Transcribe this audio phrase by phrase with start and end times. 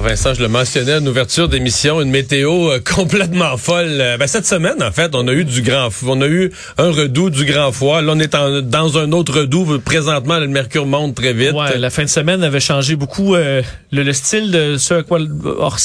[0.00, 4.00] Vincent, je le mentionnais en ouverture d'émission, une météo euh, complètement folle.
[4.00, 6.90] Euh, ben, cette semaine, en fait, on a eu du grand, on a eu un
[6.90, 8.02] redout du grand froid.
[8.02, 9.78] Là, on est dans un autre redout.
[9.84, 11.52] Présentement, le mercure monte très vite.
[11.52, 15.20] Ouais, la fin de semaine avait changé beaucoup euh, le, style de ce à quoi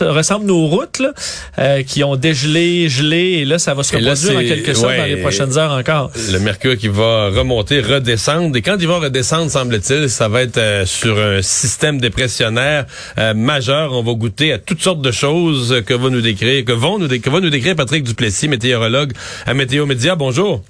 [0.00, 4.40] ressemblent nos routes, là, qui ont dégelé, gelé, et là, ça va se reproduire en
[4.40, 6.10] quelque sorte dans les prochaines heures encore.
[6.32, 10.86] Le mercure qui va remonter, redescendre, et quand il va redescendre, semble-t-il, ça va être
[10.86, 12.86] sur un système dépressionnaire
[13.34, 16.98] majeur on va goûter à toutes sortes de choses que va nous décrire, que vont
[16.98, 19.12] nous, que va nous décrire Patrick Duplessis, météorologue
[19.46, 20.14] à Météo Média.
[20.14, 20.62] Bonjour.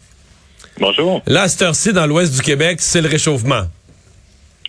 [0.79, 1.23] Bonjour.
[1.27, 3.63] Là, cette heure-ci, dans l'ouest du Québec, c'est le réchauffement.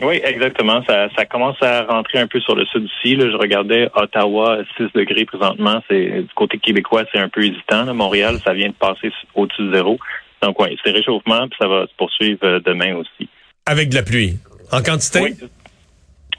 [0.01, 0.83] Oui, exactement.
[0.87, 3.15] Ça, ça commence à rentrer un peu sur le sud ici.
[3.15, 3.29] Là.
[3.31, 5.81] Je regardais Ottawa, 6 degrés présentement.
[5.89, 7.91] C'est du côté québécois, c'est un peu hésitant.
[7.93, 9.97] Montréal, ça vient de passer au-dessus de zéro.
[10.43, 13.27] Donc oui, c'est réchauffement, puis ça va se poursuivre euh, demain aussi.
[13.65, 14.37] Avec de la pluie.
[14.71, 15.19] En quantité?
[15.21, 15.35] Oui,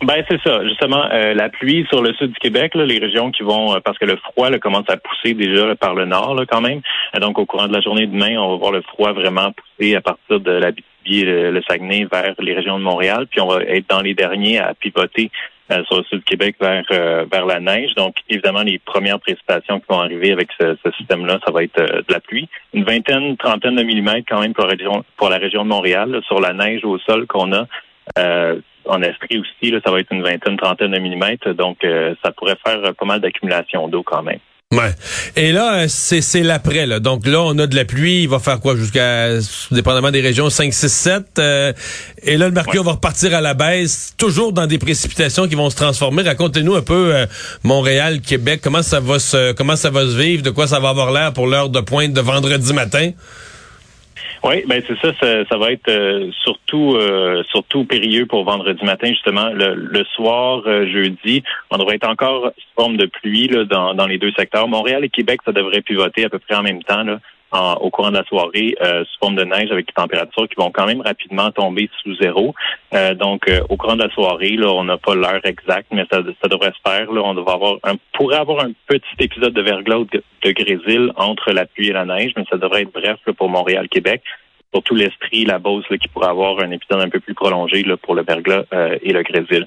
[0.03, 3.33] ben c'est ça, justement, euh, la pluie sur le sud du Québec, là, les régions
[3.33, 6.37] qui vont, euh, parce que le froid là, commence à pousser déjà par le nord
[6.37, 6.83] là, quand même.
[7.21, 9.97] donc au courant de la journée de demain, on va voir le froid vraiment pousser
[9.97, 10.71] à partir de la
[11.11, 14.59] et le, Saguenay vers les régions de Montréal, puis on va être dans les derniers
[14.59, 15.31] à pivoter
[15.73, 16.85] euh, sur le sud du Québec vers
[17.33, 17.95] vers la neige.
[17.95, 22.13] Donc évidemment, les premières précipitations qui vont arriver avec ce, système-là, ça va être de
[22.13, 25.65] la pluie, une vingtaine, trentaine de millimètres quand même pour la région pour la région
[25.65, 27.65] de Montréal sur la neige au sol qu'on a.
[28.89, 31.51] Euh, en Estrie aussi, là, ça va être une vingtaine, trentaine de millimètres.
[31.55, 34.39] Donc, euh, ça pourrait faire pas mal d'accumulation d'eau quand même.
[34.71, 34.91] Ouais.
[35.35, 36.85] Et là, euh, c'est, c'est l'après.
[36.85, 37.01] Là.
[37.01, 38.23] Donc là, on a de la pluie.
[38.23, 39.29] Il va faire quoi jusqu'à,
[39.71, 41.39] dépendamment des régions, 5, 6, 7.
[42.23, 45.71] et là, le mercure va repartir à la baisse, toujours dans des précipitations qui vont
[45.71, 46.23] se transformer.
[46.23, 47.15] Racontez-nous un peu
[47.65, 50.91] Montréal, Québec, comment ça va se, comment ça va se vivre, de quoi ça va
[50.91, 53.13] avoir l'air pour l'heure de pointe de vendredi matin?
[54.45, 59.09] Oui, ben c'est ça, ça, va être euh, surtout euh, surtout périlleux pour vendredi matin
[59.09, 59.51] justement.
[59.53, 64.07] Le, soir, euh, jeudi, on devrait être encore sous forme de pluie là, dans, dans
[64.07, 64.69] les deux secteurs.
[64.69, 67.03] Montréal et Québec, ça devrait pivoter à peu près en même temps.
[67.03, 67.19] Là
[67.53, 70.71] au courant de la soirée euh, sous forme de neige avec des températures qui vont
[70.71, 72.55] quand même rapidement tomber sous zéro.
[72.95, 76.05] Euh, donc, euh, au courant de la soirée, là, on n'a pas l'heure exacte, mais
[76.11, 77.11] ça, ça, devrait se faire.
[77.11, 81.13] Là, on devrait avoir un, pourrait avoir un petit épisode de verglas de, de grésil
[81.17, 84.23] entre la pluie et la neige, mais ça devrait être bref pour Montréal-Québec.
[84.71, 87.83] Pour tout l'Estrie, la Beauce, là, qui pourrait avoir un épisode un peu plus prolongé
[87.83, 88.65] là, pour le verglas
[89.01, 89.67] et le grésil.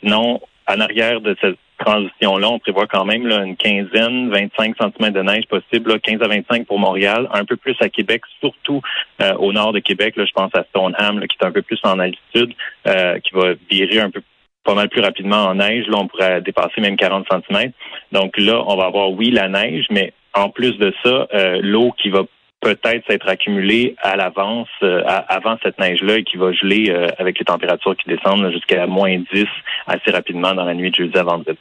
[0.00, 5.12] sinon, en arrière de cette transition-là, on prévoit quand même là, une quinzaine, 25 cm
[5.12, 8.80] de neige possible, 15 à 25 pour Montréal, un peu plus à Québec, surtout
[9.20, 10.16] euh, au nord de Québec.
[10.16, 12.54] Là, je pense à Stoneham, qui est un peu plus en altitude,
[12.86, 14.22] euh, qui va virer un peu
[14.64, 15.86] pas mal plus rapidement en neige.
[15.88, 17.72] Là, on pourrait dépasser même 40 cm.
[18.12, 21.92] Donc là, on va avoir, oui, la neige, mais en plus de ça, euh, l'eau
[22.00, 22.22] qui va
[22.62, 27.38] peut-être s'être accumulé à l'avance, euh, avant cette neige-là, et qui va geler euh, avec
[27.38, 29.44] les températures qui descendent jusqu'à moins 10
[29.88, 31.58] assez rapidement dans la nuit de jeudi à vendredi.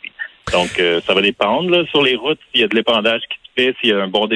[0.53, 1.85] Donc, euh, ça va dépendre.
[1.89, 4.07] sur les routes, s'il y a de l'épandage qui se fait, s'il y a un
[4.07, 4.27] bon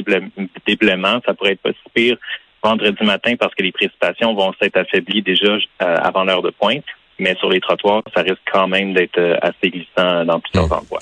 [0.65, 2.17] déblaiement, ça pourrait être pas si pire
[2.63, 6.83] vendredi matin parce que les précipitations vont s'être affaiblies déjà avant l'heure de pointe
[7.19, 10.99] mais sur les trottoirs, ça risque quand même d'être assez glissant dans plusieurs endroits.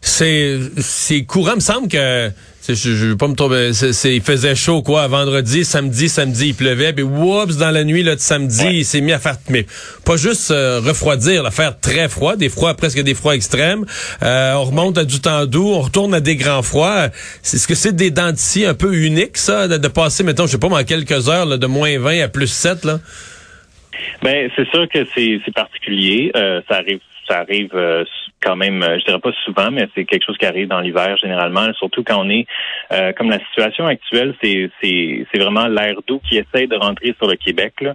[0.00, 2.30] C'est c'est courant, il me semble que
[2.68, 3.70] je, je veux pas me tomber.
[4.04, 8.14] il faisait chaud quoi vendredi, samedi, samedi il pleuvait, puis whoops dans la nuit là
[8.14, 9.66] de samedi il s'est mis à faire mais
[10.04, 13.84] pas juste euh, refroidir, la faire très froid, des froids presque des froids extrêmes.
[14.22, 17.08] Euh, on remonte à du temps doux, on retourne à des grands froids.
[17.42, 18.32] C'est ce que c'est des dents
[18.66, 21.66] un peu uniques ça, de, passer mettons je sais pas en quelques heures là, de
[21.66, 22.98] moins 20 à plus 7 là?
[24.22, 26.30] Ben c'est sûr que c'est particulier.
[26.36, 28.04] Euh, ça arrive ça arrive euh,
[28.40, 31.16] quand même, euh, je dirais pas souvent, mais c'est quelque chose qui arrive dans l'hiver
[31.16, 32.46] généralement, surtout quand on est
[32.92, 37.28] euh, comme la situation actuelle, c'est c'est vraiment l'air doux qui essaie de rentrer sur
[37.28, 37.74] le Québec.
[37.80, 37.94] Là.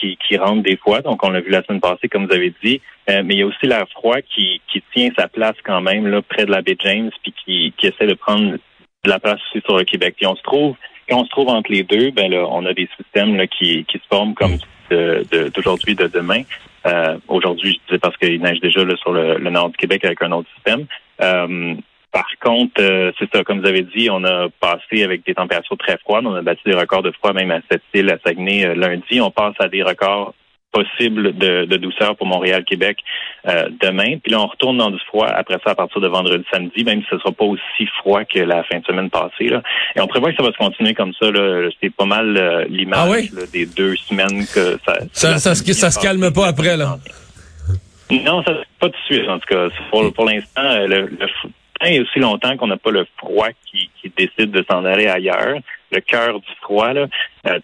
[0.00, 2.52] qui, qui rentre des fois, donc on l'a vu la semaine passée, comme vous avez
[2.64, 6.08] dit, mais il y a aussi l'air froid qui, qui tient sa place quand même
[6.08, 9.38] là près de la baie James, puis qui, qui essaie de prendre de la place
[9.46, 10.14] aussi sur le Québec.
[10.16, 10.74] Puis on se trouve,
[11.08, 13.84] quand on se trouve entre les deux, ben là, on a des systèmes là, qui,
[13.84, 14.56] qui se forment comme
[14.90, 16.42] d'aujourd'hui, de, de, demain.
[16.86, 20.22] Euh, aujourd'hui, je disais parce qu'il neige déjà là, sur le, nord du Québec avec
[20.22, 20.86] un autre système.
[21.20, 21.74] Euh,
[22.10, 25.78] par contre, euh, c'est ça, comme vous avez dit, on a passé avec des températures
[25.78, 26.26] très froides.
[26.26, 29.20] On a battu des records de froid même à cette île, à Saguenay, lundi.
[29.20, 30.34] On passe à des records
[30.72, 32.98] possible de, douceur pour Montréal-Québec
[33.46, 34.18] euh, demain.
[34.22, 37.02] Puis là, on retourne dans du froid après ça à partir de vendredi, samedi, même
[37.02, 39.48] si ce ne sera pas aussi froid que la fin de semaine passée.
[39.48, 39.62] Là.
[39.94, 41.26] Et on prévoit que ça va se continuer comme ça.
[41.80, 44.98] C'est pas mal euh, l'image ah des deux semaines que ça...
[45.12, 46.98] Ça, ça, se calme pas après, là.
[48.10, 49.68] Non, ça pas de suite, en tout cas.
[49.90, 51.28] Pour, pour l'instant, le, le
[51.88, 54.84] il y a aussi longtemps qu'on n'a pas le froid qui, qui décide de s'en
[54.84, 55.58] aller ailleurs.
[55.92, 57.06] Le cœur du froid, là,
[57.46, 57.60] euh,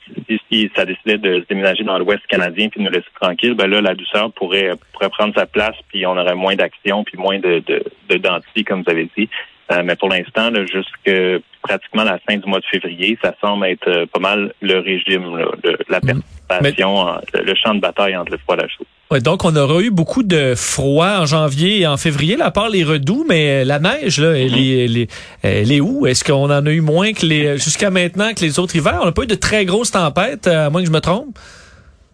[0.50, 3.66] si ça décidait de se déménager dans l'Ouest canadien puis de nous laisser tranquille, ben
[3.66, 7.38] là, la douceur pourrait, pourrait prendre sa place, puis on aurait moins d'action, puis moins
[7.38, 9.28] de, de, de comme vous avez dit.
[9.70, 13.88] Euh, mais pour l'instant, jusque pratiquement la fin du mois de février, ça semble être
[13.88, 16.22] euh, pas mal le régime, là, de, la mm.
[16.48, 18.84] perturbation, le champ de bataille entre le froid et la chaux.
[19.10, 22.50] Ouais, donc on aura eu beaucoup de froid en janvier et en février, là, à
[22.50, 25.10] part les redoux, mais la neige, là, elle, est, elle, est,
[25.42, 26.06] elle est où?
[26.06, 29.00] Est-ce qu'on en a eu moins que les jusqu'à maintenant que les autres hivers?
[29.02, 31.38] On n'a pas eu de très grosses tempêtes, à moins que je me trompe?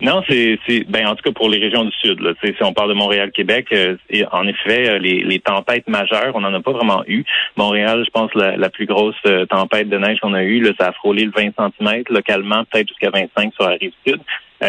[0.00, 0.58] Non, c'est,
[0.88, 2.20] ben en tout cas pour les régions du sud.
[2.20, 3.96] Là, si on parle de Montréal, Québec, euh,
[4.32, 7.24] en effet, euh, les, les, tempêtes majeures, on n'en a pas vraiment eu.
[7.56, 10.72] Montréal, je pense la, la plus grosse euh, tempête de neige qu'on a eue, là,
[10.78, 14.20] ça a frôlé le 20 cm localement, peut-être jusqu'à 25 sur la rive sud.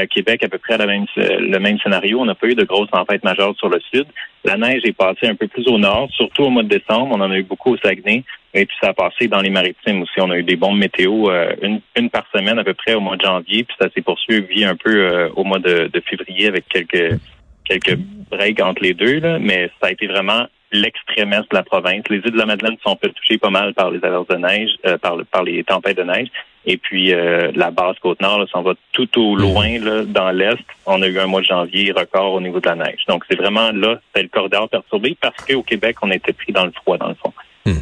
[0.06, 2.20] Québec, à peu près le même scénario.
[2.20, 4.06] On n'a pas eu de grosses tempêtes majeures sur le sud.
[4.44, 7.16] La neige est passée un peu plus au nord, surtout au mois de décembre.
[7.16, 8.24] On en a eu beaucoup au Saguenay.
[8.54, 10.14] Et puis ça a passé dans les maritimes aussi.
[10.20, 13.02] On a eu des bombes météo euh, une, une par semaine à peu près au
[13.02, 16.68] mois de janvier, puis ça s'est poursuivi un peu euh, au mois de, février avec
[16.70, 17.20] quelques
[17.66, 17.98] quelques
[18.30, 19.20] breaks entre les deux.
[19.40, 22.04] Mais ça a été vraiment l'extrême est de la province.
[22.10, 24.98] Les îles de la Madeleine sont toucher pas mal par les averses de neige, euh,
[24.98, 26.30] par les tempêtes de neige.
[26.66, 30.58] Et puis la basse côte nord s'en va tout au loin là, dans l'est.
[30.86, 33.02] On a eu un mois de janvier record au niveau de la neige.
[33.08, 36.66] Donc c'est vraiment là, c'est le corridor perturbé parce qu'au Québec, on était pris dans
[36.66, 37.34] le froid dans le fond.
[37.66, 37.80] Hmm.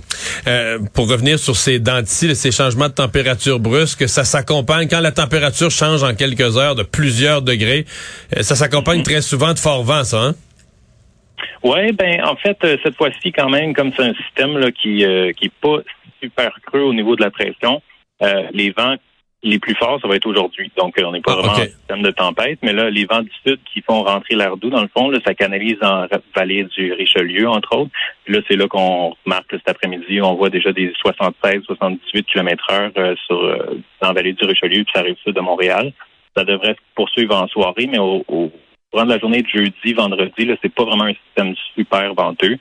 [0.47, 5.12] Euh, pour revenir sur ces dentilles, ces changements de température brusques, ça s'accompagne quand la
[5.12, 7.86] température change en quelques heures de plusieurs degrés.
[8.38, 9.03] Euh, ça s'accompagne hmm.
[9.03, 10.21] très souvent de fort vent, ça.
[10.21, 10.36] Hein?
[11.63, 15.06] Oui, ben en fait euh, cette fois-ci quand même comme c'est un système là qui
[15.36, 15.79] qui est pas
[16.21, 17.81] super creux au niveau de la pression,
[18.54, 18.96] les vents
[19.44, 20.72] les plus forts, ça va être aujourd'hui.
[20.78, 23.22] Donc, euh, on n'est pas ah, vraiment en système de tempête, mais là, les vents
[23.22, 26.64] du sud qui font rentrer l'air doux, dans le fond, là, ça canalise en vallée
[26.64, 27.92] du Richelieu, entre autres.
[28.28, 32.92] là, c'est là qu'on remarque cet après-midi, on voit déjà des 76, 78 km heure
[32.98, 35.92] euh, sur euh, dans la vallée du Richelieu, puis ça arrive sud de Montréal.
[36.36, 38.52] Ça devrait se poursuivre en soirée, mais au, au
[38.92, 42.58] courant de la journée de jeudi, vendredi, là, c'est pas vraiment un système super venteux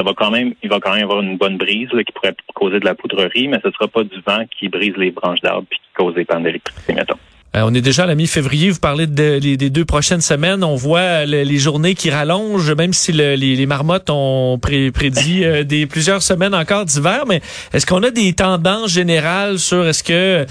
[0.00, 2.80] ça va quand même, il va quand même avoir une bonne brise qui pourrait causer
[2.80, 5.74] de la poudrerie, mais ce sera pas du vent qui brise les branches d'arbres et
[5.74, 7.18] qui cause des pannes d'électricité, mettons.
[7.56, 8.70] Euh, on est déjà à la mi-février.
[8.70, 10.62] Vous parlez des deux prochaines semaines.
[10.62, 16.54] On voit les journées qui rallongent, même si les, marmottes ont prédit euh, plusieurs semaines
[16.54, 17.24] encore d'hiver.
[17.28, 17.42] Mais
[17.74, 20.46] est-ce qu'on a des tendances générales sur est-ce que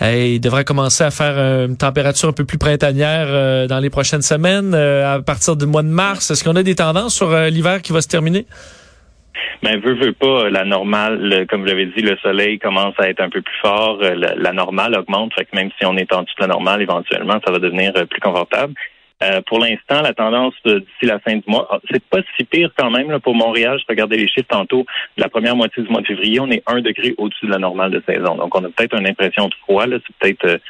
[0.00, 1.36] euh, il devrait commencer à faire
[1.66, 5.88] une température un peu plus printanière dans les prochaines semaines, à partir du mois de
[5.88, 6.30] mars?
[6.30, 8.46] Est-ce qu'on a des tendances sur l'hiver qui va se terminer?
[9.62, 13.20] Mais veut, veut pas, la normale, comme vous l'avez dit, le soleil commence à être
[13.20, 16.22] un peu plus fort, euh, la, normale augmente, fait que même si on est en
[16.22, 18.74] dessous de la normale, éventuellement, ça va devenir euh, plus confortable.
[19.22, 22.70] Euh, pour l'instant, la tendance d'ici la fin du mois, ah, c'est pas si pire
[22.76, 23.78] quand même là, pour Montréal.
[23.78, 24.84] Je regardais les chiffres tantôt.
[25.16, 27.92] La première moitié du mois de février, on est un degré au-dessus de la normale
[27.92, 28.34] de saison.
[28.34, 29.84] Donc, on a peut-être une impression de froid.
[29.86, 30.60] C'est peut-être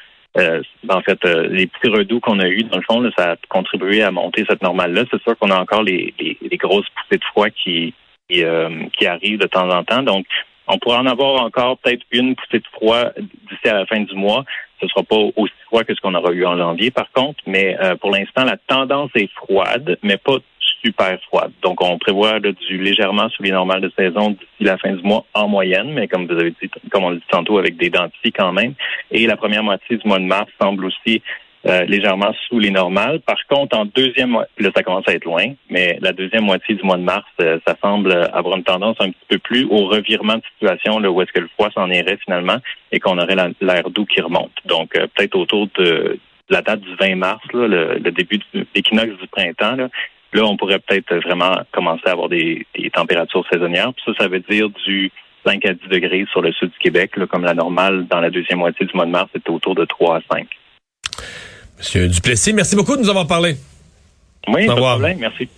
[0.88, 4.02] en fait, les petits redoux qu'on a eus, dans le fond, là, ça a contribué
[4.02, 5.04] à monter cette normale-là.
[5.10, 7.94] C'est sûr qu'on a encore les, les, les, grosses poussées de froid qui,
[8.28, 10.02] qui, euh, qui arrivent de temps en temps.
[10.02, 10.26] Donc,
[10.66, 14.14] on pourrait en avoir encore peut-être une poussée de froid d'ici à la fin du
[14.14, 14.44] mois.
[14.80, 17.42] Ce ne sera pas aussi froid que ce qu'on aura eu en janvier, par contre,
[17.46, 20.38] mais euh, pour l'instant, la tendance est froide, mais pas
[20.82, 21.52] super froide.
[21.62, 25.24] Donc, on prévoit du légèrement sous les normales de saison d'ici la fin du mois
[25.34, 28.32] en moyenne, mais comme vous avez dit, comme on le dit tantôt, avec des dentilles
[28.32, 28.74] quand même.
[29.10, 31.22] Et la première moitié du mois de mars semble aussi
[31.66, 33.20] euh, légèrement sous les normales.
[33.20, 36.82] Par contre, en deuxième là, ça commence à être loin, mais la deuxième moitié du
[36.82, 40.34] mois de mars, euh, ça semble avoir une tendance un petit peu plus au revirement
[40.34, 42.58] de situation, là, où est-ce que le froid s'en irait finalement
[42.92, 44.52] et qu'on aurait l'air doux qui remonte.
[44.66, 46.18] Donc, euh, peut-être autour de,
[46.50, 49.88] la date du 20 mars, là, le, début de l'équinoxe du printemps, là,
[50.34, 53.92] là, on pourrait peut-être vraiment commencer à avoir des, températures saisonnières.
[54.04, 55.10] ça, ça veut dire du
[55.46, 58.30] 5 à 10 degrés sur le sud du Québec, là, comme la normale dans la
[58.30, 60.46] deuxième moitié du mois de mars, c'est autour de 3 à 5.
[61.84, 63.56] Monsieur Duplessis, merci beaucoup de nous avoir parlé.
[64.48, 65.18] Oui, pas de problème.
[65.18, 65.50] Merci.